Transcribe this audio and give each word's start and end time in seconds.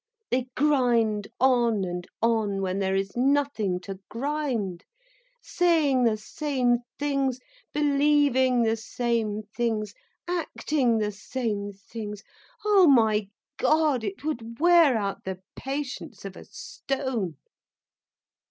They 0.31 0.47
grind 0.55 1.27
on 1.39 1.83
and 1.85 2.07
on, 2.23 2.63
when 2.63 2.79
there 2.79 2.95
is 2.95 3.15
nothing 3.15 3.79
to 3.81 3.99
grind—saying 4.09 4.81
the 6.03 6.17
same 6.17 6.77
things, 6.97 7.39
believing 7.71 8.63
the 8.63 8.77
same 8.77 9.43
things, 9.55 9.93
acting 10.27 10.97
the 10.97 11.11
same 11.11 11.71
things. 11.73 12.23
Oh, 12.65 12.87
my 12.87 13.27
God, 13.57 14.03
it 14.03 14.23
would 14.23 14.59
wear 14.59 14.97
out 14.97 15.23
the 15.23 15.37
patience 15.55 16.25
of 16.25 16.35
a 16.35 16.45
stone. 16.45 17.37